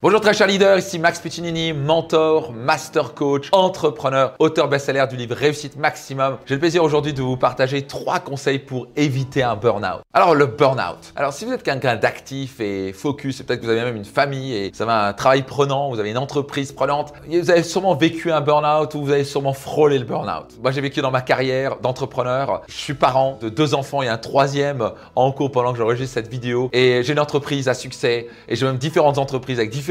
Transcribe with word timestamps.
Bonjour 0.00 0.22
chers 0.32 0.46
leaders, 0.46 0.78
ici 0.78 0.96
Max 1.00 1.18
Piccinini, 1.18 1.72
mentor, 1.72 2.52
master 2.52 3.14
coach, 3.14 3.48
entrepreneur, 3.50 4.32
auteur 4.38 4.68
best-seller 4.68 5.06
du 5.10 5.16
livre 5.16 5.34
Réussite 5.34 5.76
Maximum. 5.76 6.38
J'ai 6.46 6.54
le 6.54 6.60
plaisir 6.60 6.84
aujourd'hui 6.84 7.12
de 7.12 7.20
vous 7.20 7.36
partager 7.36 7.82
trois 7.82 8.20
conseils 8.20 8.60
pour 8.60 8.86
éviter 8.94 9.42
un 9.42 9.56
burn-out. 9.56 10.02
Alors 10.12 10.36
le 10.36 10.46
burn-out. 10.46 11.12
Alors 11.16 11.32
si 11.32 11.44
vous 11.44 11.52
êtes 11.52 11.64
quelqu'un 11.64 11.96
d'actif 11.96 12.60
et 12.60 12.92
focus, 12.92 13.42
peut-être 13.42 13.58
que 13.58 13.64
vous 13.64 13.72
avez 13.72 13.82
même 13.82 13.96
une 13.96 14.04
famille 14.04 14.54
et 14.54 14.70
vous 14.72 14.82
avez 14.82 14.92
un 14.92 15.12
travail 15.14 15.42
prenant, 15.42 15.90
vous 15.90 15.98
avez 15.98 16.10
une 16.10 16.18
entreprise 16.18 16.70
prenante, 16.70 17.12
vous 17.26 17.50
avez 17.50 17.64
sûrement 17.64 17.96
vécu 17.96 18.30
un 18.30 18.40
burn-out 18.40 18.94
ou 18.94 19.04
vous 19.04 19.10
avez 19.10 19.24
sûrement 19.24 19.52
frôlé 19.52 19.98
le 19.98 20.04
burn-out. 20.04 20.60
Moi 20.62 20.70
j'ai 20.70 20.80
vécu 20.80 21.00
dans 21.00 21.10
ma 21.10 21.22
carrière 21.22 21.80
d'entrepreneur, 21.80 22.62
je 22.68 22.76
suis 22.76 22.94
parent 22.94 23.36
de 23.42 23.48
deux 23.48 23.74
enfants 23.74 24.02
et 24.02 24.08
un 24.08 24.18
troisième 24.18 24.92
en 25.16 25.32
cours 25.32 25.50
pendant 25.50 25.72
que 25.72 25.78
j'enregistre 25.78 26.14
cette 26.14 26.28
vidéo 26.28 26.70
et 26.72 27.02
j'ai 27.02 27.14
une 27.14 27.18
entreprise 27.18 27.66
à 27.66 27.74
succès 27.74 28.28
et 28.46 28.54
j'ai 28.54 28.64
même 28.64 28.78
différentes 28.78 29.18
entreprises 29.18 29.58
avec 29.58 29.70
différents 29.70 29.87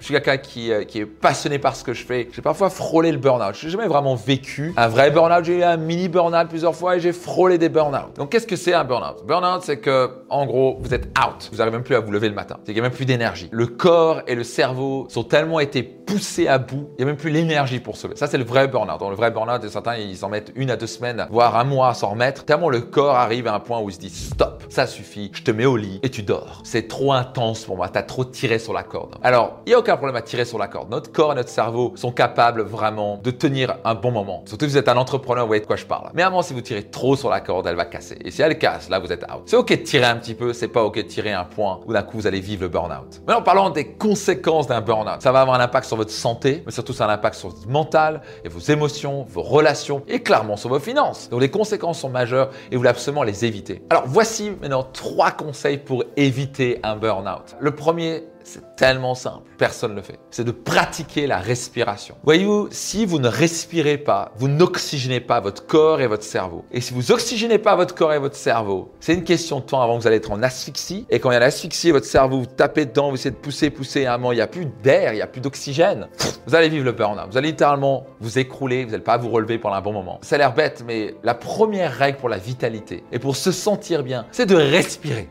Je 0.00 0.04
suis 0.04 0.14
quelqu'un 0.14 0.36
qui, 0.36 0.72
euh, 0.72 0.84
qui, 0.84 1.00
est 1.00 1.06
passionné 1.06 1.58
par 1.58 1.76
ce 1.76 1.84
que 1.84 1.92
je 1.92 2.04
fais. 2.04 2.28
J'ai 2.32 2.42
parfois 2.42 2.70
frôlé 2.70 3.12
le 3.12 3.18
burn-out. 3.18 3.54
Je 3.54 3.66
n'ai 3.66 3.72
jamais 3.72 3.86
vraiment 3.86 4.14
vécu 4.14 4.72
un 4.76 4.88
vrai 4.88 5.10
burn-out. 5.10 5.44
J'ai 5.44 5.58
eu 5.58 5.62
un 5.62 5.76
mini 5.76 6.08
burn-out 6.08 6.48
plusieurs 6.48 6.74
fois 6.74 6.96
et 6.96 7.00
j'ai 7.00 7.12
frôlé 7.12 7.58
des 7.58 7.68
burn-out. 7.68 8.16
Donc, 8.16 8.30
qu'est-ce 8.30 8.46
que 8.46 8.56
c'est 8.56 8.74
un 8.74 8.84
burn-out? 8.84 9.24
Burn-out, 9.26 9.62
c'est 9.62 9.78
que, 9.78 10.24
en 10.28 10.46
gros, 10.46 10.78
vous 10.80 10.94
êtes 10.94 11.06
out. 11.18 11.48
Vous 11.52 11.58
n'arrivez 11.58 11.76
même 11.76 11.84
plus 11.84 11.94
à 11.94 12.00
vous 12.00 12.12
lever 12.12 12.28
le 12.28 12.34
matin. 12.34 12.58
Qu'il 12.64 12.74
n'y 12.74 12.80
a 12.80 12.82
même 12.82 12.92
plus 12.92 13.06
d'énergie. 13.06 13.48
Le 13.52 13.66
corps 13.66 14.22
et 14.26 14.34
le 14.34 14.44
cerveau 14.44 15.06
sont 15.08 15.24
tellement 15.24 15.60
été 15.60 15.82
poussés 15.82 16.48
à 16.48 16.58
bout. 16.58 16.90
Il 16.98 17.04
n'y 17.04 17.04
a 17.04 17.06
même 17.06 17.16
plus 17.16 17.30
l'énergie 17.30 17.80
pour 17.80 17.96
se 17.96 18.06
lever. 18.06 18.16
Ça, 18.16 18.26
c'est 18.26 18.38
le 18.38 18.44
vrai 18.44 18.68
burn-out. 18.68 18.98
Dans 18.98 19.10
le 19.10 19.16
vrai 19.16 19.30
burn-out, 19.30 19.66
certains, 19.68 19.96
ils 19.96 20.24
en 20.24 20.28
mettent 20.28 20.52
une 20.56 20.70
à 20.70 20.76
deux 20.76 20.86
semaines, 20.86 21.26
voire 21.30 21.56
un 21.56 21.64
mois 21.64 21.88
à 21.88 21.94
s'en 21.94 22.10
remettre. 22.10 22.44
Tellement 22.44 22.68
le 22.68 22.80
corps 22.80 23.16
arrive 23.16 23.46
à 23.46 23.54
un 23.54 23.60
point 23.60 23.80
où 23.80 23.88
il 23.88 23.92
se 23.92 23.98
dit 23.98 24.10
stop, 24.10 24.64
ça 24.68 24.86
suffit, 24.86 25.30
je 25.32 25.42
te 25.42 25.50
mets 25.50 25.66
au 25.66 25.76
lit 25.76 26.00
et 26.02 26.10
tu 26.10 26.22
dors. 26.22 26.62
C'est 26.64 26.88
trop 26.88 27.12
intense 27.12 27.64
pour 27.64 27.76
moi. 27.76 27.88
T'as 27.88 28.02
trop 28.02 28.24
tiré 28.24 28.58
sur 28.58 28.72
la 28.72 28.82
corde. 28.82 29.16
Alors, 29.22 29.60
il 29.66 29.70
n'y 29.70 29.74
a 29.74 29.78
aucun 29.78 29.98
problème 29.98 30.16
à 30.16 30.22
tirer 30.22 30.46
sur 30.46 30.56
la 30.56 30.66
corde. 30.66 30.90
Notre 30.90 31.12
corps 31.12 31.32
et 31.32 31.34
notre 31.34 31.50
cerveau 31.50 31.92
sont 31.94 32.10
capables 32.10 32.62
vraiment 32.62 33.20
de 33.22 33.30
tenir 33.30 33.76
un 33.84 33.94
bon 33.94 34.10
moment. 34.10 34.42
Surtout 34.46 34.64
si 34.64 34.70
vous 34.72 34.78
êtes 34.78 34.88
un 34.88 34.96
entrepreneur, 34.96 35.44
vous 35.44 35.48
voyez 35.48 35.60
de 35.60 35.66
quoi 35.66 35.76
je 35.76 35.84
parle. 35.84 36.10
Mais 36.14 36.22
avant, 36.22 36.40
si 36.40 36.54
vous 36.54 36.62
tirez 36.62 36.84
trop 36.84 37.16
sur 37.16 37.28
la 37.28 37.40
corde, 37.40 37.66
elle 37.66 37.76
va 37.76 37.84
casser. 37.84 38.16
Et 38.24 38.30
si 38.30 38.40
elle 38.40 38.58
casse, 38.58 38.88
là, 38.88 38.98
vous 38.98 39.12
êtes 39.12 39.24
out. 39.24 39.42
C'est 39.44 39.56
ok 39.56 39.68
de 39.68 39.74
tirer 39.76 40.06
un 40.06 40.16
petit 40.16 40.32
peu, 40.32 40.54
c'est 40.54 40.68
pas 40.68 40.82
ok 40.82 40.96
de 40.96 41.02
tirer 41.02 41.32
un 41.32 41.44
point 41.44 41.80
où 41.86 41.92
d'un 41.92 42.02
coup 42.02 42.16
vous 42.16 42.26
allez 42.26 42.40
vivre 42.40 42.62
le 42.62 42.68
burn-out. 42.68 43.20
Maintenant, 43.26 43.42
parlons 43.42 43.68
des 43.68 43.92
conséquences 43.92 44.66
d'un 44.66 44.80
burn-out. 44.80 45.20
Ça 45.20 45.32
va 45.32 45.42
avoir 45.42 45.60
un 45.60 45.62
impact 45.62 45.86
sur 45.86 45.98
votre 45.98 46.12
santé, 46.12 46.62
mais 46.64 46.72
surtout 46.72 46.94
ça 46.94 47.04
a 47.04 47.10
un 47.10 47.12
impact 47.12 47.34
sur 47.36 47.50
votre 47.50 47.68
mental 47.68 48.22
et 48.42 48.48
vos 48.48 48.60
émotions, 48.60 49.26
vos 49.28 49.42
relations 49.42 50.02
et 50.08 50.22
clairement 50.22 50.56
sur 50.56 50.70
vos 50.70 50.80
finances. 50.80 51.28
Donc 51.28 51.42
les 51.42 51.50
conséquences 51.50 52.00
sont 52.00 52.08
majeures 52.08 52.48
et 52.70 52.74
vous 52.74 52.78
voulez 52.78 52.88
absolument 52.88 53.22
les 53.22 53.44
éviter. 53.44 53.82
Alors 53.90 54.04
voici 54.06 54.50
maintenant 54.62 54.82
trois 54.82 55.30
conseils 55.30 55.76
pour 55.76 56.04
éviter 56.16 56.80
un 56.82 56.96
burn-out. 56.96 57.56
Le 57.60 57.74
premier, 57.74 58.24
c'est 58.44 58.76
tellement 58.76 59.14
simple, 59.14 59.48
personne 59.58 59.92
ne 59.92 59.96
le 59.96 60.02
fait. 60.02 60.18
C'est 60.30 60.44
de 60.44 60.50
pratiquer 60.50 61.26
la 61.26 61.38
respiration. 61.38 62.16
Voyez-vous, 62.24 62.68
si 62.70 63.06
vous 63.06 63.18
ne 63.18 63.28
respirez 63.28 63.98
pas, 63.98 64.32
vous 64.36 64.48
n'oxygénez 64.48 65.20
pas 65.20 65.40
votre 65.40 65.66
corps 65.66 66.00
et 66.00 66.06
votre 66.06 66.24
cerveau. 66.24 66.64
Et 66.72 66.80
si 66.80 66.94
vous 66.94 67.12
oxygénez 67.12 67.58
pas 67.58 67.76
votre 67.76 67.94
corps 67.94 68.12
et 68.12 68.18
votre 68.18 68.36
cerveau, 68.36 68.92
c'est 69.00 69.14
une 69.14 69.24
question 69.24 69.60
de 69.60 69.64
temps 69.64 69.82
avant 69.82 69.96
que 69.96 70.02
vous 70.02 70.06
allez 70.06 70.16
être 70.16 70.32
en 70.32 70.42
asphyxie. 70.42 71.06
Et 71.10 71.20
quand 71.20 71.30
il 71.30 71.34
y 71.34 71.36
a 71.36 71.40
l'asphyxie, 71.40 71.90
votre 71.90 72.06
cerveau, 72.06 72.40
vous 72.40 72.46
tapez 72.46 72.86
dedans, 72.86 73.10
vous 73.10 73.16
essayez 73.16 73.30
de 73.30 73.36
pousser, 73.36 73.70
pousser, 73.70 74.06
à 74.06 74.14
un 74.14 74.18
moment, 74.18 74.32
il 74.32 74.36
n'y 74.36 74.40
a 74.40 74.46
plus 74.46 74.66
d'air, 74.82 75.12
il 75.12 75.16
n'y 75.16 75.22
a 75.22 75.26
plus 75.26 75.40
d'oxygène. 75.40 76.08
Vous 76.46 76.54
allez 76.54 76.68
vivre 76.68 76.84
le 76.84 76.92
burn-out. 76.92 77.28
Vous 77.30 77.38
allez 77.38 77.48
littéralement 77.48 78.06
vous 78.20 78.38
écrouler, 78.38 78.84
vous 78.84 78.92
n'allez 78.92 79.02
pas 79.02 79.16
vous 79.16 79.30
relever 79.30 79.58
pendant 79.58 79.76
un 79.76 79.80
bon 79.80 79.92
moment. 79.92 80.18
Ça 80.22 80.36
a 80.36 80.38
l'air 80.38 80.54
bête, 80.54 80.84
mais 80.86 81.14
la 81.22 81.34
première 81.34 81.92
règle 81.92 82.18
pour 82.18 82.28
la 82.28 82.38
vitalité 82.38 83.04
et 83.12 83.18
pour 83.18 83.36
se 83.36 83.52
sentir 83.52 84.02
bien, 84.02 84.26
c'est 84.32 84.46
de 84.46 84.56
respirer. 84.56 85.28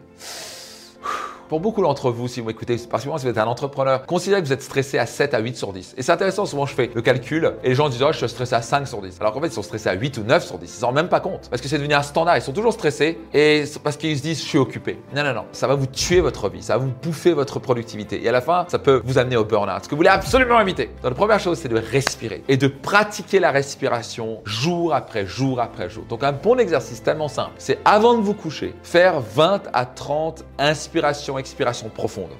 Pour 1.50 1.59
beaucoup 1.59 1.81
d'entre 1.81 2.11
vous, 2.11 2.28
si 2.28 2.42
vous 2.42 2.45
m'écoutez, 2.45 2.78
particulièrement 2.78 3.17
si 3.17 3.25
vous 3.25 3.31
êtes 3.31 3.39
un 3.39 3.47
entrepreneur, 3.47 4.05
considérez 4.05 4.39
que 4.39 4.45
vous 4.45 4.53
êtes 4.53 4.61
stressé 4.61 5.00
à 5.00 5.08
7 5.08 5.33
à 5.33 5.39
8 5.39 5.58
sur 5.58 5.73
10. 5.73 5.95
Et 5.97 6.03
c'est 6.03 6.11
intéressant, 6.11 6.45
souvent 6.45 6.67
je 6.67 6.75
fais 6.75 6.92
le 6.94 7.02
calcul 7.02 7.53
et 7.64 7.69
les 7.69 7.75
gens 7.75 7.89
disent, 7.89 8.03
oh, 8.03 8.11
je 8.11 8.19
suis 8.19 8.30
stressé 8.30 8.53
à 8.53 8.61
5 8.61 8.88
sur 8.88 9.02
10. 9.02 9.17
Alors 9.19 9.33
qu'en 9.33 9.42
fait, 9.42 9.47
ils 9.47 9.53
sont 9.53 9.64
stressés 9.64 9.89
à 9.89 9.94
8 9.94 10.20
ou 10.20 10.23
9 10.25 10.45
sur 10.45 10.59
10. 10.59 10.66
Ils 10.66 10.80
s'en 10.80 10.86
rendent 10.86 10.97
même 10.97 11.09
pas 11.09 11.22
compte. 11.22 11.50
Parce 11.50 11.59
que 11.59 11.67
c'est 11.67 11.80
devenu 11.80 11.95
un 11.95 12.03
standard. 12.03 12.38
Ils 12.38 12.43
sont 12.43 12.54
toujours 12.54 12.73
stressés 12.73 13.17
et 13.33 13.64
parce 13.83 13.98
qu'ils 13.98 14.15
se 14.15 14.21
disent, 14.21 14.39
je 14.43 14.48
suis 14.48 14.59
occupé. 14.59 14.99
Non, 15.15 15.23
non, 15.23 15.33
non. 15.33 15.45
Ça 15.52 15.65
va 15.65 15.73
vous 15.73 15.88
tuer 15.88 16.21
votre 16.21 16.49
vie. 16.49 16.61
Ça 16.61 16.77
va 16.77 16.83
vous 16.86 16.92
bouffer 17.02 17.33
votre 17.33 17.58
productivité. 17.58 18.23
Et 18.23 18.30
à 18.30 18.32
la 18.32 18.42
fin, 18.42 18.65
ça 18.67 18.77
peut 18.77 19.02
vous 19.04 19.17
amener 19.17 19.36
au 19.36 19.43
burn-out. 19.43 19.86
Ce 19.86 19.89
que 19.89 19.95
vous 19.95 19.98
voulez 19.98 20.09
absolument 20.09 20.61
éviter. 20.61 20.92
Donc 21.02 21.11
la 21.11 21.15
première 21.15 21.39
chose, 21.39 21.58
c'est 21.58 21.67
de 21.67 21.80
respirer 21.80 22.43
et 22.48 22.58
de 22.58 22.67
pratiquer 22.67 23.39
la 23.39 23.49
respiration 23.49 24.42
jour 24.45 24.93
après 24.93 25.26
jour 25.26 25.59
après 25.59 25.89
jour. 25.89 26.04
Donc 26.08 26.23
un 26.23 26.32
bon 26.32 26.59
exercice 26.59 27.02
tellement 27.02 27.27
simple, 27.27 27.54
c'est 27.58 27.80
avant 27.86 28.15
de 28.15 28.21
vous 28.21 28.36
coucher, 28.36 28.76
faire 28.83 29.20
20 29.20 29.64
à 29.73 29.88
30 29.88 30.45
inspirations 30.59 31.39
expiration 31.39 31.89
profonde. 31.89 32.32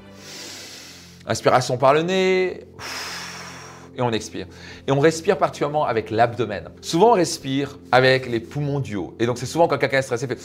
Inspiration 1.26 1.78
par 1.78 1.94
le 1.94 2.04
nez. 2.04 2.68
Et 3.98 4.02
on 4.02 4.12
expire. 4.12 4.48
Et 4.88 4.92
on 4.92 5.00
respire 5.00 5.38
particulièrement 5.38 5.86
avec 5.86 6.10
l'abdomen. 6.10 6.70
Souvent, 6.82 7.10
on 7.10 7.14
respire 7.16 7.78
avec 7.92 8.30
les 8.30 8.40
poumons 8.40 8.80
du 8.80 8.96
haut. 8.96 9.16
Et 9.20 9.26
donc, 9.26 9.38
c'est 9.38 9.46
souvent 9.46 9.68
quand 9.68 9.78
quelqu'un 9.78 9.98
est 10.00 10.04
stressé, 10.04 10.28
fait 10.28 10.40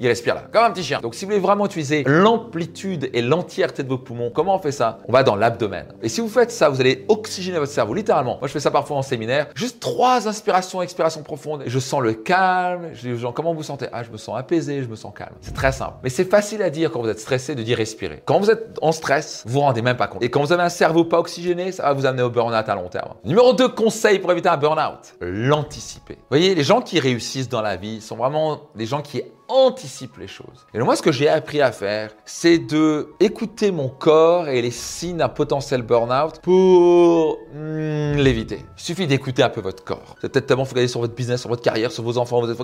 il 0.00 0.08
respire 0.08 0.34
là, 0.34 0.44
comme 0.50 0.64
un 0.64 0.70
petit 0.70 0.82
chien. 0.82 1.00
Donc 1.00 1.14
si 1.14 1.24
vous 1.24 1.30
voulez 1.30 1.42
vraiment 1.42 1.66
utiliser 1.66 2.04
l'amplitude 2.06 3.10
et 3.12 3.20
l'entièreté 3.20 3.82
de 3.82 3.88
vos 3.88 3.98
poumons, 3.98 4.30
comment 4.34 4.56
on 4.56 4.58
fait 4.58 4.72
ça? 4.72 4.98
On 5.06 5.12
va 5.12 5.22
dans 5.22 5.36
l'abdomen. 5.36 5.86
Et 6.02 6.08
si 6.08 6.22
vous 6.22 6.28
faites 6.28 6.50
ça, 6.50 6.70
vous 6.70 6.80
allez 6.80 7.04
oxygéner 7.08 7.58
votre 7.58 7.70
cerveau, 7.70 7.92
littéralement. 7.92 8.38
Moi, 8.38 8.48
je 8.48 8.52
fais 8.52 8.60
ça 8.60 8.70
parfois 8.70 8.96
en 8.96 9.02
séminaire. 9.02 9.48
Juste 9.54 9.78
trois 9.78 10.26
inspirations, 10.26 10.80
expirations 10.80 11.22
profondes. 11.22 11.64
Je 11.66 11.78
sens 11.78 12.00
le 12.00 12.14
calme. 12.14 12.88
Je 12.94 13.00
dis 13.02 13.12
aux 13.12 13.18
gens, 13.18 13.32
comment 13.32 13.50
vous 13.50 13.58
vous 13.58 13.62
sentez? 13.62 13.88
Ah, 13.92 14.02
je 14.02 14.10
me 14.10 14.16
sens 14.16 14.38
apaisé, 14.38 14.82
je 14.82 14.88
me 14.88 14.96
sens 14.96 15.12
calme. 15.14 15.34
C'est 15.42 15.54
très 15.54 15.72
simple. 15.72 15.96
Mais 16.02 16.08
c'est 16.08 16.24
facile 16.24 16.62
à 16.62 16.70
dire 16.70 16.90
quand 16.90 17.02
vous 17.02 17.08
êtes 17.08 17.20
stressé 17.20 17.54
de 17.54 17.62
dire 17.62 17.76
respirer. 17.76 18.22
Quand 18.24 18.40
vous 18.40 18.50
êtes 18.50 18.78
en 18.80 18.92
stress, 18.92 19.42
vous 19.44 19.52
vous 19.52 19.60
rendez 19.60 19.82
même 19.82 19.98
pas 19.98 20.06
compte. 20.06 20.22
Et 20.22 20.30
quand 20.30 20.40
vous 20.40 20.52
avez 20.52 20.62
un 20.62 20.70
cerveau 20.70 21.04
pas 21.04 21.18
oxygéné, 21.18 21.72
ça 21.72 21.82
va 21.82 21.92
vous 21.92 22.06
amener 22.06 22.22
au 22.22 22.30
burn-out 22.30 22.66
à 22.66 22.74
long 22.74 22.88
terme. 22.88 23.12
Numéro 23.24 23.52
2 23.52 23.68
conseil 23.68 24.18
pour 24.18 24.32
éviter 24.32 24.48
un 24.48 24.56
burn-out. 24.56 25.14
L'anticiper. 25.20 26.14
Vous 26.14 26.26
voyez, 26.30 26.54
les 26.54 26.64
gens 26.64 26.80
qui 26.80 27.00
réussissent 27.00 27.50
dans 27.50 27.60
la 27.60 27.76
vie 27.76 28.00
sont 28.00 28.16
vraiment 28.16 28.62
des 28.74 28.86
gens 28.86 29.02
qui 29.02 29.22
anticipe 29.50 30.16
les 30.18 30.28
choses. 30.28 30.66
Et 30.72 30.78
moi, 30.78 30.96
ce 30.96 31.02
que 31.02 31.12
j'ai 31.12 31.28
appris 31.28 31.60
à 31.60 31.72
faire, 31.72 32.10
c'est 32.24 32.58
de 32.58 33.08
écouter 33.20 33.70
mon 33.70 33.88
corps 33.88 34.48
et 34.48 34.62
les 34.62 34.70
signes 34.70 35.18
d'un 35.18 35.28
potentiel 35.28 35.82
burn-out 35.82 36.40
pour 36.40 37.38
hmm, 37.52 38.14
l'éviter. 38.16 38.64
Il 38.78 38.82
suffit 38.82 39.06
d'écouter 39.06 39.42
un 39.42 39.48
peu 39.48 39.60
votre 39.60 39.84
corps. 39.84 40.16
C'est 40.20 40.30
peut-être 40.30 40.46
tellement 40.46 40.64
focalisé 40.64 40.90
sur 40.90 41.00
votre 41.00 41.14
business, 41.14 41.40
sur 41.40 41.50
votre 41.50 41.62
carrière, 41.62 41.90
sur 41.90 42.04
vos 42.04 42.18
enfants, 42.18 42.40
êtes 42.50 42.56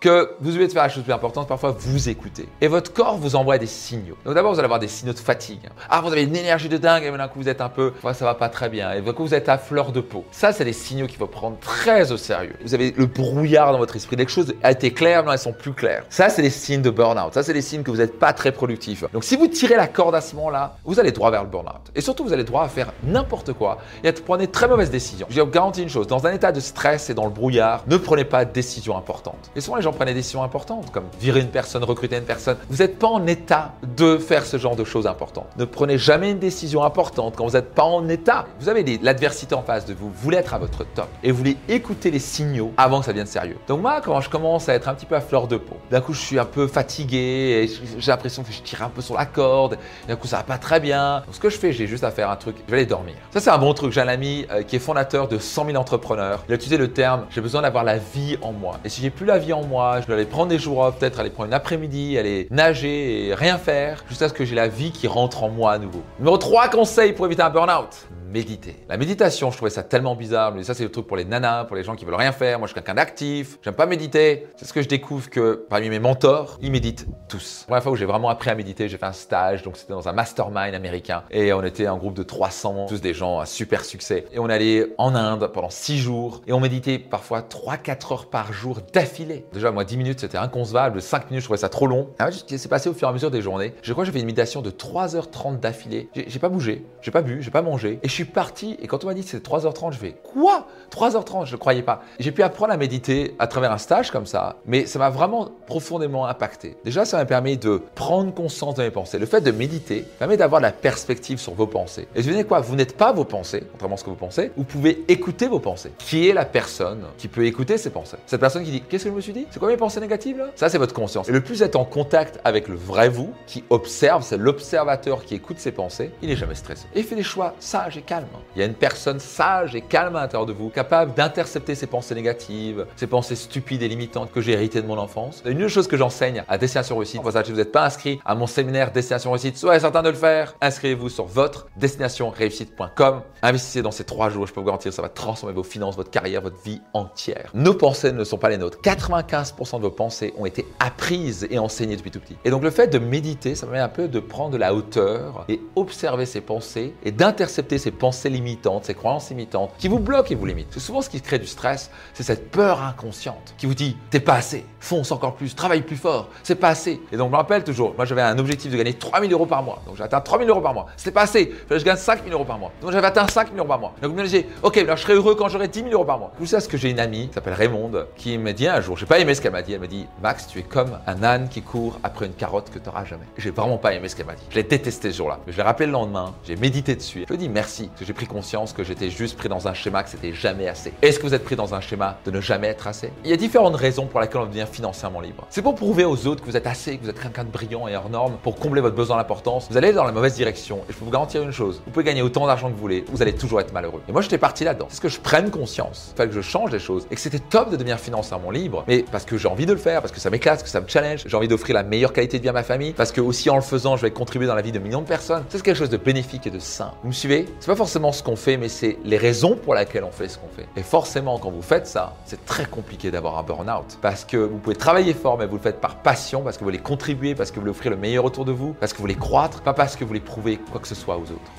que 0.00 0.30
vous 0.40 0.50
oubliez 0.50 0.66
de 0.66 0.72
faire 0.72 0.82
la 0.82 0.88
chose 0.88 1.04
plus 1.04 1.12
importante. 1.12 1.48
Parfois, 1.48 1.74
vous 1.78 2.08
écoutez. 2.08 2.48
Et 2.60 2.68
votre 2.68 2.92
corps 2.92 3.16
vous 3.16 3.36
envoie 3.36 3.58
des 3.58 3.66
signaux. 3.66 4.16
Donc 4.24 4.34
d'abord, 4.34 4.52
vous 4.52 4.58
allez 4.58 4.66
avoir 4.66 4.80
des 4.80 4.88
signaux 4.88 5.12
de 5.12 5.18
fatigue. 5.18 5.68
Ah, 5.88 6.00
vous 6.00 6.12
avez 6.12 6.24
une 6.24 6.36
énergie 6.36 6.68
de 6.68 6.76
dingue 6.76 7.04
et 7.04 7.10
d'un 7.10 7.28
coup, 7.28 7.40
vous 7.40 7.48
êtes 7.48 7.60
un 7.60 7.68
peu, 7.68 7.92
ça 8.02 8.24
va 8.24 8.34
pas 8.34 8.48
très 8.48 8.68
bien. 8.68 8.92
Et 8.92 9.00
d'un 9.00 9.22
vous 9.22 9.34
êtes 9.34 9.48
à 9.48 9.58
fleur 9.58 9.92
de 9.92 10.00
peau. 10.00 10.24
Ça, 10.32 10.52
c'est 10.52 10.64
des 10.64 10.72
signaux 10.72 11.06
qu'il 11.06 11.18
faut 11.18 11.26
prendre 11.26 11.58
très 11.60 12.10
au 12.12 12.16
sérieux. 12.16 12.54
Vous 12.62 12.74
avez 12.74 12.92
le 12.96 13.06
brouillard 13.06 13.72
dans 13.72 13.78
votre 13.78 13.94
esprit. 13.96 14.16
Que 14.16 14.22
les 14.22 14.28
choses 14.28 14.54
ont 14.62 14.68
été 14.68 14.92
claires, 14.92 15.24
non, 15.24 15.32
elles 15.32 15.38
sont 15.38 15.52
plus 15.52 15.72
claires. 15.72 16.04
Ça, 16.16 16.30
c'est 16.30 16.40
des 16.40 16.48
signes 16.48 16.80
de 16.80 16.88
burn-out. 16.88 17.34
Ça, 17.34 17.42
c'est 17.42 17.52
des 17.52 17.60
signes 17.60 17.82
que 17.82 17.90
vous 17.90 17.98
n'êtes 17.98 18.18
pas 18.18 18.32
très 18.32 18.50
productif. 18.50 19.04
Donc, 19.12 19.22
si 19.22 19.36
vous 19.36 19.48
tirez 19.48 19.76
la 19.76 19.86
corde 19.86 20.14
à 20.14 20.22
ce 20.22 20.34
moment-là, 20.36 20.78
vous 20.86 20.98
allez 20.98 21.12
droit 21.12 21.30
vers 21.30 21.42
le 21.42 21.50
burn-out. 21.50 21.92
Et 21.94 22.00
surtout, 22.00 22.24
vous 22.24 22.32
allez 22.32 22.42
droit 22.42 22.64
à 22.64 22.68
faire 22.68 22.90
n'importe 23.04 23.52
quoi 23.52 23.76
et 24.02 24.08
à 24.08 24.12
prendre 24.14 24.42
très 24.46 24.66
mauvaises 24.66 24.90
décisions. 24.90 25.26
Je 25.28 25.38
vous 25.42 25.46
garantis 25.46 25.82
une 25.82 25.90
chose, 25.90 26.06
dans 26.06 26.26
un 26.26 26.32
état 26.32 26.52
de 26.52 26.60
stress 26.60 27.10
et 27.10 27.14
dans 27.14 27.26
le 27.26 27.30
brouillard, 27.30 27.84
ne 27.86 27.98
prenez 27.98 28.24
pas 28.24 28.46
de 28.46 28.50
décisions 28.50 28.96
importantes. 28.96 29.50
Et 29.54 29.60
souvent, 29.60 29.76
les 29.76 29.82
gens 29.82 29.92
prennent 29.92 30.08
des 30.08 30.14
décisions 30.14 30.42
importantes, 30.42 30.90
comme 30.90 31.04
virer 31.20 31.40
une 31.40 31.50
personne, 31.50 31.84
recruter 31.84 32.16
une 32.16 32.24
personne. 32.24 32.56
Vous 32.70 32.78
n'êtes 32.78 32.98
pas 32.98 33.08
en 33.08 33.26
état 33.26 33.72
de 33.82 34.16
faire 34.16 34.46
ce 34.46 34.56
genre 34.56 34.74
de 34.74 34.84
choses 34.84 35.06
importantes. 35.06 35.48
Ne 35.58 35.66
prenez 35.66 35.98
jamais 35.98 36.30
une 36.30 36.38
décision 36.38 36.82
importante 36.82 37.34
quand 37.36 37.44
vous 37.44 37.56
n'êtes 37.58 37.74
pas 37.74 37.84
en 37.84 38.08
état. 38.08 38.46
Vous 38.58 38.70
avez 38.70 38.98
l'adversité 39.02 39.54
en 39.54 39.62
face 39.62 39.84
de 39.84 39.92
vous, 39.92 40.06
vous 40.06 40.22
voulez 40.22 40.38
être 40.38 40.54
à 40.54 40.58
votre 40.58 40.86
top 40.94 41.08
et 41.22 41.30
vous 41.30 41.36
voulez 41.36 41.58
écouter 41.68 42.10
les 42.10 42.20
signaux 42.20 42.72
avant 42.78 43.00
que 43.00 43.04
ça 43.04 43.12
devienne 43.12 43.26
sérieux. 43.26 43.58
Donc 43.68 43.82
moi, 43.82 44.00
quand 44.02 44.18
je 44.22 44.30
commence 44.30 44.70
à 44.70 44.74
être 44.74 44.88
un 44.88 44.94
petit 44.94 45.04
peu 45.04 45.14
à 45.14 45.20
fleur 45.20 45.46
de 45.46 45.58
peau, 45.58 45.76
d'un 45.90 46.05
coup, 46.06 46.14
je 46.14 46.20
suis 46.20 46.38
un 46.38 46.44
peu 46.44 46.66
fatigué, 46.68 47.64
et 47.64 47.98
j'ai 47.98 48.10
l'impression 48.10 48.42
que 48.44 48.52
je 48.52 48.62
tire 48.62 48.82
un 48.82 48.88
peu 48.88 49.02
sur 49.02 49.16
la 49.16 49.26
corde, 49.26 49.76
et 50.04 50.08
d'un 50.08 50.16
coup 50.16 50.28
ça 50.28 50.38
va 50.38 50.42
pas 50.44 50.58
très 50.58 50.78
bien. 50.78 51.22
Donc 51.26 51.34
ce 51.34 51.40
que 51.40 51.50
je 51.50 51.58
fais, 51.58 51.72
j'ai 51.72 51.86
juste 51.86 52.04
à 52.04 52.10
faire 52.10 52.30
un 52.30 52.36
truc, 52.36 52.56
je 52.64 52.70
vais 52.70 52.78
aller 52.78 52.86
dormir. 52.86 53.16
Ça 53.32 53.40
c'est 53.40 53.50
un 53.50 53.58
bon 53.58 53.74
truc, 53.74 53.92
j'ai 53.92 54.00
un 54.00 54.08
ami 54.08 54.46
euh, 54.50 54.62
qui 54.62 54.76
est 54.76 54.78
fondateur 54.78 55.26
de 55.28 55.38
100 55.38 55.66
000 55.66 55.76
entrepreneurs. 55.76 56.44
Il 56.48 56.52
a 56.52 56.54
utilisé 56.54 56.76
le 56.76 56.92
terme, 56.92 57.26
j'ai 57.30 57.40
besoin 57.40 57.62
d'avoir 57.62 57.82
la 57.82 57.98
vie 57.98 58.38
en 58.42 58.52
moi. 58.52 58.78
Et 58.84 58.88
si 58.88 59.02
j'ai 59.02 59.10
plus 59.10 59.26
la 59.26 59.38
vie 59.38 59.52
en 59.52 59.64
moi, 59.64 60.00
je 60.00 60.06
dois 60.06 60.14
aller 60.14 60.24
prendre 60.24 60.48
des 60.48 60.58
jours 60.58 60.78
off, 60.78 60.98
peut-être 60.98 61.18
aller 61.18 61.30
prendre 61.30 61.48
une 61.48 61.54
après-midi, 61.54 62.16
aller 62.18 62.46
nager 62.50 63.26
et 63.26 63.34
rien 63.34 63.58
faire, 63.58 64.04
jusqu'à 64.08 64.28
ce 64.28 64.34
que 64.34 64.44
j'ai 64.44 64.54
la 64.54 64.68
vie 64.68 64.92
qui 64.92 65.08
rentre 65.08 65.42
en 65.42 65.48
moi 65.48 65.72
à 65.72 65.78
nouveau. 65.78 66.02
Numéro 66.18 66.38
3 66.38 66.68
conseil 66.68 67.12
pour 67.12 67.26
éviter 67.26 67.42
un 67.42 67.50
burn-out 67.50 68.06
méditer. 68.26 68.76
La 68.88 68.96
méditation, 68.96 69.50
je 69.50 69.56
trouvais 69.56 69.70
ça 69.70 69.82
tellement 69.82 70.16
bizarre, 70.16 70.52
mais 70.52 70.62
ça 70.62 70.74
c'est 70.74 70.84
le 70.84 70.90
truc 70.90 71.06
pour 71.06 71.16
les 71.16 71.24
nanas, 71.24 71.64
pour 71.64 71.76
les 71.76 71.84
gens 71.84 71.94
qui 71.94 72.04
veulent 72.04 72.14
rien 72.14 72.32
faire. 72.32 72.58
Moi 72.58 72.66
je 72.66 72.72
suis 72.72 72.74
quelqu'un 72.74 72.94
d'actif, 72.94 73.58
j'aime 73.62 73.74
pas 73.74 73.86
méditer. 73.86 74.46
C'est 74.56 74.64
ce 74.64 74.72
que 74.72 74.82
je 74.82 74.88
découvre 74.88 75.30
que 75.30 75.66
parmi 75.68 75.88
mes 75.88 75.98
mentors, 75.98 76.58
ils 76.60 76.70
méditent 76.70 77.06
tous. 77.28 77.60
La 77.62 77.66
première 77.66 77.82
fois 77.82 77.92
où 77.92 77.96
j'ai 77.96 78.04
vraiment 78.04 78.28
appris 78.28 78.50
à 78.50 78.54
méditer, 78.54 78.88
j'ai 78.88 78.98
fait 78.98 79.06
un 79.06 79.12
stage, 79.12 79.62
donc 79.62 79.76
c'était 79.76 79.92
dans 79.92 80.08
un 80.08 80.12
mastermind 80.12 80.74
américain 80.74 81.22
et 81.30 81.52
on 81.52 81.62
était 81.62 81.86
un 81.86 81.96
groupe 81.96 82.14
de 82.14 82.22
300, 82.22 82.86
tous 82.88 83.00
des 83.00 83.14
gens 83.14 83.38
à 83.38 83.46
super 83.46 83.84
succès. 83.84 84.26
Et 84.32 84.38
on 84.38 84.48
allait 84.48 84.86
en 84.98 85.14
Inde 85.14 85.50
pendant 85.52 85.70
6 85.70 85.98
jours 85.98 86.42
et 86.46 86.52
on 86.52 86.60
méditait 86.60 86.98
parfois 86.98 87.40
3-4 87.40 88.12
heures 88.12 88.26
par 88.30 88.52
jour 88.52 88.78
d'affilée. 88.92 89.46
Déjà 89.52 89.70
moi 89.70 89.84
10 89.84 89.96
minutes 89.96 90.20
c'était 90.20 90.38
inconcevable, 90.38 91.00
5 91.00 91.30
minutes 91.30 91.42
je 91.42 91.46
trouvais 91.46 91.58
ça 91.58 91.68
trop 91.68 91.86
long. 91.86 92.10
En 92.20 92.26
fait, 92.26 92.32
ce 92.32 92.44
qui 92.44 92.58
s'est 92.58 92.68
passé 92.68 92.88
au 92.88 92.94
fur 92.94 93.08
et 93.08 93.10
à 93.10 93.12
mesure 93.12 93.30
des 93.30 93.42
journées, 93.42 93.74
je 93.82 93.92
crois 93.92 94.04
que 94.04 94.06
j'ai 94.06 94.12
fait 94.12 94.20
une 94.20 94.26
méditation 94.26 94.62
de 94.62 94.70
3h30 94.70 95.60
d'affilée. 95.60 96.08
J'ai 96.14 96.38
pas 96.38 96.48
bougé, 96.48 96.84
j'ai 97.02 97.10
pas 97.10 97.22
bu, 97.22 97.42
j'ai 97.42 97.50
pas 97.50 97.62
mangé 97.62 97.98
et 98.02 98.08
suis 98.16 98.24
parti 98.24 98.76
et 98.80 98.86
quand 98.86 99.04
on 99.04 99.06
m'a 99.06 99.14
dit 99.14 99.22
c'était 99.22 99.48
3h30, 99.48 99.92
je 99.92 99.98
fais 99.98 100.16
quoi? 100.22 100.66
3h30, 100.90 101.46
je 101.46 101.52
ne 101.52 101.56
croyais 101.58 101.82
pas. 101.82 102.02
J'ai 102.18 102.32
pu 102.32 102.42
apprendre 102.42 102.72
à 102.72 102.76
méditer 102.76 103.34
à 103.38 103.46
travers 103.46 103.72
un 103.72 103.78
stage 103.78 104.10
comme 104.10 104.26
ça, 104.26 104.56
mais 104.66 104.86
ça 104.86 104.98
m'a 104.98 105.10
vraiment 105.10 105.50
profondément 105.66 106.26
impacté. 106.26 106.76
Déjà, 106.84 107.04
ça 107.04 107.16
m'a 107.16 107.24
permis 107.24 107.56
de 107.56 107.82
prendre 107.94 108.32
conscience 108.32 108.74
de 108.74 108.82
mes 108.82 108.90
pensées. 108.90 109.18
Le 109.18 109.26
fait 109.26 109.40
de 109.40 109.50
méditer 109.50 110.04
permet 110.18 110.36
d'avoir 110.36 110.60
la 110.60 110.72
perspective 110.72 111.38
sur 111.38 111.54
vos 111.54 111.66
pensées. 111.66 112.08
Et 112.14 112.22
vous 112.22 112.44
quoi? 112.44 112.60
Vous 112.60 112.76
n'êtes 112.76 112.96
pas 112.96 113.12
vos 113.12 113.24
pensées, 113.24 113.64
contrairement 113.72 113.96
à 113.96 113.98
ce 113.98 114.04
que 114.04 114.10
vous 114.10 114.16
pensez. 114.16 114.52
Vous 114.56 114.64
pouvez 114.64 115.04
écouter 115.08 115.48
vos 115.48 115.60
pensées. 115.60 115.92
Qui 115.98 116.28
est 116.28 116.32
la 116.32 116.44
personne 116.44 117.04
qui 117.18 117.28
peut 117.28 117.46
écouter 117.46 117.78
ses 117.78 117.90
pensées? 117.90 118.18
Cette 118.26 118.40
personne 118.40 118.64
qui 118.64 118.70
dit 118.70 118.82
Qu'est-ce 118.82 119.04
que 119.04 119.10
je 119.10 119.14
me 119.14 119.20
suis 119.20 119.32
dit? 119.32 119.46
C'est 119.50 119.58
quoi 119.58 119.68
mes 119.68 119.76
pensées 119.76 120.00
négatives 120.00 120.38
là? 120.38 120.48
Ça, 120.54 120.68
c'est 120.68 120.78
votre 120.78 120.94
conscience. 120.94 121.28
Et 121.28 121.32
le 121.32 121.40
plus 121.40 121.62
êtes 121.62 121.76
en 121.76 121.84
contact 121.84 122.40
avec 122.44 122.68
le 122.68 122.76
vrai 122.76 123.08
vous 123.08 123.32
qui 123.46 123.64
observe, 123.70 124.22
c'est 124.22 124.36
l'observateur 124.36 125.24
qui 125.24 125.34
écoute 125.34 125.58
ses 125.58 125.72
pensées, 125.72 126.10
il 126.22 126.28
n'est 126.28 126.36
jamais 126.36 126.54
stressé. 126.54 126.86
Et 126.94 127.02
fait 127.02 127.16
des 127.16 127.22
choix 127.22 127.54
sages 127.58 127.96
et 127.96 128.02
calmes. 128.06 128.26
Il 128.54 128.60
y 128.60 128.62
a 128.62 128.66
une 128.66 128.74
personne 128.74 129.18
sage 129.18 129.74
et 129.74 129.82
calme 129.82 130.16
à 130.16 130.22
l'intérieur 130.22 130.46
de 130.46 130.52
vous, 130.52 130.70
capable 130.70 131.14
d'intercepter 131.14 131.74
ses 131.74 131.86
pensées 131.86 132.14
négatives, 132.14 132.86
ces 132.96 133.06
pensées 133.06 133.36
stupides 133.36 133.82
et 133.82 133.88
limitantes 133.88 134.32
que 134.32 134.40
j'ai 134.40 134.52
héritées 134.52 134.80
de 134.80 134.86
mon 134.86 134.98
enfance. 134.98 135.42
Une 135.44 135.68
chose 135.68 135.88
que 135.88 135.96
j'enseigne 135.96 136.44
à 136.48 136.56
Destination 136.56 136.96
Réussite, 136.96 137.20
si 137.44 137.52
vous 137.52 137.58
n'êtes 137.58 137.72
pas 137.72 137.84
inscrit 137.84 138.20
à 138.24 138.34
mon 138.34 138.46
séminaire 138.46 138.92
Destination 138.92 139.32
Réussite, 139.32 139.56
soyez 139.56 139.80
certain 139.80 140.02
de 140.02 140.08
le 140.08 140.14
faire. 140.14 140.54
Inscrivez-vous 140.60 141.08
sur 141.08 141.26
votre 141.26 141.66
destinationréussite.com. 141.76 143.22
Investissez 143.42 143.82
dans 143.82 143.90
ces 143.90 144.04
trois 144.04 144.30
jours, 144.30 144.46
je 144.46 144.52
peux 144.52 144.60
vous 144.60 144.66
garantir, 144.66 144.92
ça 144.92 145.02
va 145.02 145.08
transformer 145.08 145.54
vos 145.54 145.62
finances, 145.62 145.96
votre 145.96 146.10
carrière, 146.10 146.40
votre 146.40 146.62
vie 146.62 146.80
entière. 146.94 147.50
Nos 147.54 147.74
pensées 147.74 148.12
ne 148.12 148.24
sont 148.24 148.38
pas 148.38 148.48
les 148.48 148.58
nôtres. 148.58 148.78
95% 148.82 149.76
de 149.76 149.82
vos 149.82 149.90
pensées 149.90 150.32
ont 150.38 150.46
été 150.46 150.66
apprises 150.78 151.46
et 151.50 151.58
enseignées 151.58 151.96
depuis 151.96 152.10
tout 152.10 152.20
petit. 152.20 152.36
Et 152.44 152.50
donc 152.50 152.62
le 152.62 152.70
fait 152.70 152.86
de 152.88 152.98
méditer, 152.98 153.54
ça 153.54 153.66
permet 153.66 153.80
un 153.80 153.88
peu 153.88 154.08
de 154.08 154.20
prendre 154.20 154.50
de 154.50 154.56
la 154.56 154.74
hauteur 154.74 155.44
et 155.48 155.60
observer 155.74 156.26
ses 156.26 156.40
pensées 156.40 156.94
et 157.04 157.10
d'intercepter 157.10 157.78
ces 157.78 157.90
pensées 157.96 158.30
limitantes, 158.30 158.84
ces 158.84 158.94
croyances 158.94 159.30
limitantes 159.30 159.72
qui 159.78 159.88
vous 159.88 159.98
bloquent 159.98 160.30
et 160.30 160.34
vous 160.34 160.46
limitent. 160.46 160.68
C'est 160.70 160.80
souvent 160.80 161.02
ce 161.02 161.10
qui 161.10 161.20
crée 161.20 161.38
du 161.38 161.46
stress, 161.46 161.90
c'est 162.14 162.22
cette 162.22 162.50
peur 162.50 162.82
inconsciente 162.82 163.54
qui 163.58 163.66
vous 163.66 163.74
dit 163.74 163.96
t'es 164.10 164.20
pas 164.20 164.34
assez, 164.34 164.64
fonce 164.80 165.10
encore 165.10 165.34
plus, 165.34 165.54
travaille 165.54 165.82
plus 165.82 165.96
fort, 165.96 166.28
c'est 166.42 166.54
pas 166.54 166.68
assez. 166.68 167.00
Et 167.12 167.16
donc 167.16 167.28
je 167.28 167.32
me 167.32 167.36
rappelle 167.36 167.64
toujours, 167.64 167.94
moi 167.96 168.04
j'avais 168.04 168.22
un 168.22 168.38
objectif 168.38 168.70
de 168.70 168.76
gagner 168.76 168.94
3000 168.94 169.32
euros 169.32 169.46
par 169.46 169.62
mois. 169.62 169.82
Donc 169.86 169.96
j'ai 169.96 170.04
atteint 170.04 170.20
3000 170.20 170.48
euros 170.48 170.60
par 170.60 170.74
mois. 170.74 170.86
C'était 170.96 171.10
pas 171.10 171.22
assez, 171.22 171.52
je 171.70 171.84
gagne 171.84 171.96
5000 171.96 172.32
euros 172.32 172.44
par 172.44 172.58
mois. 172.58 172.70
Donc 172.80 172.92
j'avais 172.92 173.06
atteint 173.06 173.26
5000 173.26 173.58
euros 173.58 173.68
par 173.68 173.78
mois. 173.78 173.94
Donc 174.00 174.12
je 174.12 174.16
me 174.16 174.22
disais, 174.22 174.46
ok, 174.62 174.76
là 174.76 174.96
je 174.96 175.02
serai 175.02 175.14
heureux 175.14 175.34
quand 175.34 175.48
j'aurai 175.48 175.68
10 175.68 175.80
000 175.80 175.92
euros 175.92 176.04
par 176.04 176.18
mois. 176.18 176.32
Tout 176.38 176.46
ça, 176.46 176.60
ce 176.60 176.68
que 176.68 176.76
j'ai 176.76 176.90
une 176.90 177.00
amie 177.00 177.28
qui 177.28 177.34
s'appelle 177.34 177.54
Raymonde 177.54 178.06
qui 178.16 178.38
m'a 178.38 178.52
dit 178.52 178.68
un 178.68 178.80
jour, 178.80 178.96
j'ai 178.96 179.06
pas 179.06 179.18
aimé 179.18 179.34
ce 179.34 179.40
qu'elle 179.40 179.52
m'a 179.52 179.62
dit, 179.62 179.72
elle 179.72 179.80
m'a 179.80 179.86
dit, 179.86 180.06
Max, 180.22 180.46
tu 180.46 180.58
es 180.58 180.62
comme 180.62 180.98
un 181.06 181.22
âne 181.22 181.48
qui 181.48 181.62
court 181.62 181.98
après 182.02 182.26
une 182.26 182.34
carotte 182.34 182.70
que 182.70 182.78
tu 182.78 182.86
n'auras 182.86 183.04
jamais. 183.04 183.24
J'ai 183.38 183.50
vraiment 183.50 183.78
pas 183.78 183.94
aimé 183.94 184.08
ce 184.08 184.16
qu'elle 184.16 184.26
m'a 184.26 184.34
dit. 184.34 184.44
Je 184.50 184.56
l'ai 184.56 184.62
détesté 184.62 185.10
ce 185.10 185.16
jour-là. 185.16 185.40
Je 185.46 185.56
l'ai 185.56 185.62
rappelé 185.62 185.86
le 185.86 185.92
lendemain, 185.92 186.34
j'ai 186.44 186.56
médité 186.56 186.94
dessus. 186.94 187.24
Je 187.28 187.34
lui 187.34 187.44
ai 187.44 187.48
merci, 187.48 187.85
parce 187.88 188.00
que 188.00 188.04
j'ai 188.06 188.12
pris 188.12 188.26
conscience 188.26 188.72
que 188.72 188.84
j'étais 188.84 189.10
juste 189.10 189.36
pris 189.36 189.48
dans 189.48 189.68
un 189.68 189.74
schéma 189.74 190.02
que 190.02 190.10
c'était 190.10 190.32
jamais 190.32 190.68
assez. 190.68 190.92
Est-ce 191.02 191.18
que 191.18 191.26
vous 191.26 191.34
êtes 191.34 191.44
pris 191.44 191.56
dans 191.56 191.74
un 191.74 191.80
schéma 191.80 192.18
de 192.24 192.30
ne 192.30 192.40
jamais 192.40 192.68
être 192.68 192.86
assez? 192.86 193.12
Il 193.24 193.30
y 193.30 193.32
a 193.32 193.36
différentes 193.36 193.76
raisons 193.76 194.06
pour 194.06 194.20
lesquelles 194.20 194.40
on 194.40 194.46
devient 194.46 194.66
financièrement 194.70 195.20
libre. 195.20 195.46
C'est 195.50 195.62
pour 195.62 195.74
prouver 195.74 196.04
aux 196.04 196.26
autres 196.26 196.42
que 196.42 196.50
vous 196.50 196.56
êtes 196.56 196.66
assez, 196.66 196.96
que 196.98 197.04
vous 197.04 197.10
êtes 197.10 197.20
quelqu'un 197.20 197.44
de 197.44 197.50
brillant 197.50 197.88
et 197.88 197.96
hors 197.96 198.10
norme 198.10 198.36
pour 198.42 198.56
combler 198.56 198.80
votre 198.80 198.96
besoin 198.96 199.16
d'importance. 199.16 199.68
Vous 199.70 199.76
allez 199.76 199.92
dans 199.92 200.04
la 200.04 200.12
mauvaise 200.12 200.34
direction. 200.34 200.78
Et 200.88 200.92
je 200.92 200.98
peux 200.98 201.04
vous 201.04 201.10
garantir 201.10 201.42
une 201.42 201.52
chose, 201.52 201.82
vous 201.84 201.92
pouvez 201.92 202.04
gagner 202.04 202.22
autant 202.22 202.46
d'argent 202.46 202.68
que 202.68 202.74
vous 202.74 202.80
voulez, 202.80 203.04
vous 203.08 203.22
allez 203.22 203.34
toujours 203.34 203.60
être 203.60 203.72
malheureux. 203.72 204.02
Et 204.08 204.12
moi 204.12 204.22
j'étais 204.22 204.38
parti 204.38 204.64
là-dedans. 204.64 204.86
C'est 204.88 204.96
ce 204.96 205.00
que 205.00 205.08
je 205.08 205.20
prenne 205.20 205.50
conscience, 205.50 206.10
il 206.12 206.16
fallait 206.16 206.30
que 206.30 206.34
je 206.34 206.40
change 206.40 206.70
les 206.70 206.78
choses 206.78 207.06
et 207.10 207.14
que 207.14 207.20
c'était 207.20 207.38
top 207.38 207.70
de 207.70 207.76
devenir 207.76 207.98
financièrement 207.98 208.50
libre, 208.50 208.84
mais 208.88 209.04
parce 209.10 209.24
que 209.24 209.36
j'ai 209.36 209.48
envie 209.48 209.66
de 209.66 209.72
le 209.72 209.78
faire, 209.78 210.00
parce 210.00 210.12
que 210.12 210.20
ça 210.20 210.30
m'éclate, 210.30 210.56
parce 210.56 210.64
que 210.64 210.68
ça 210.68 210.80
me 210.80 210.88
challenge, 210.88 211.24
j'ai 211.26 211.36
envie 211.36 211.48
d'offrir 211.48 211.74
la 211.74 211.82
meilleure 211.82 212.12
qualité 212.12 212.38
de 212.38 212.42
vie 212.42 212.48
à 212.48 212.52
ma 212.52 212.62
famille, 212.62 212.92
parce 212.92 213.12
que 213.12 213.20
aussi 213.20 213.50
en 213.50 213.56
le 213.56 213.62
faisant, 213.62 213.96
je 213.96 214.02
vais 214.02 214.10
contribuer 214.10 214.46
dans 214.46 214.54
la 214.54 214.62
vie 214.62 214.72
de 214.72 214.78
millions 214.78 215.02
de 215.02 215.06
personnes. 215.06 215.44
C'est 215.48 215.62
quelque 215.62 215.76
chose 215.76 215.90
de 215.90 215.96
bénéfique 215.96 216.46
et 216.46 216.50
de 216.50 216.58
sain. 216.58 216.92
Vous 217.02 217.08
me 217.08 217.12
suivez? 217.12 217.46
Forcément 217.76 218.12
ce 218.12 218.22
qu'on 218.22 218.36
fait, 218.36 218.56
mais 218.56 218.68
c'est 218.68 218.98
les 219.04 219.18
raisons 219.18 219.56
pour 219.56 219.74
lesquelles 219.74 220.04
on 220.04 220.10
fait 220.10 220.28
ce 220.28 220.38
qu'on 220.38 220.48
fait. 220.48 220.66
Et 220.76 220.82
forcément, 220.82 221.38
quand 221.38 221.50
vous 221.50 221.62
faites 221.62 221.86
ça, 221.86 222.14
c'est 222.24 222.44
très 222.44 222.64
compliqué 222.64 223.10
d'avoir 223.10 223.38
un 223.38 223.42
burn-out 223.42 223.98
parce 224.02 224.24
que 224.24 224.36
vous 224.36 224.58
pouvez 224.58 224.76
travailler 224.76 225.14
fort, 225.14 225.38
mais 225.38 225.46
vous 225.46 225.56
le 225.56 225.62
faites 225.62 225.80
par 225.80 226.02
passion, 226.02 226.42
parce 226.42 226.56
que 226.56 226.60
vous 226.60 226.68
voulez 226.70 226.78
contribuer, 226.78 227.34
parce 227.34 227.50
que 227.50 227.56
vous 227.56 227.62
voulez 227.62 227.70
offrir 227.70 227.90
le 227.90 227.96
meilleur 227.96 228.24
autour 228.24 228.44
de 228.44 228.52
vous, 228.52 228.74
parce 228.74 228.92
que 228.92 228.98
vous 228.98 229.04
voulez 229.04 229.14
croître, 229.14 229.62
pas 229.62 229.74
parce 229.74 229.94
que 229.94 230.00
vous 230.00 230.08
voulez 230.08 230.20
prouver 230.20 230.58
quoi 230.72 230.80
que 230.80 230.88
ce 230.88 230.94
soit 230.94 231.16
aux 231.16 231.22
autres. 231.22 231.52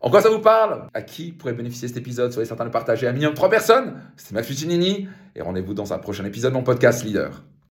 En 0.00 0.10
quoi 0.10 0.20
ça 0.20 0.28
vous 0.28 0.40
parle? 0.40 0.86
À 0.92 1.00
qui 1.00 1.32
pourrait 1.32 1.54
bénéficier 1.54 1.88
cet 1.88 1.96
épisode? 1.96 2.30
Soyez 2.30 2.46
certain 2.46 2.66
de 2.66 2.70
partager 2.70 3.06
à 3.06 3.12
minimum 3.12 3.34
3 3.34 3.48
personnes. 3.48 4.02
C'était 4.16 4.34
Max 4.34 4.48
Fuccinini 4.48 5.08
et 5.34 5.40
rendez-vous 5.40 5.72
dans 5.72 5.94
un 5.94 5.98
prochain 5.98 6.24
épisode 6.26 6.52
de 6.52 6.58
mon 6.58 6.62
podcast 6.62 7.04
Leader. 7.04 7.42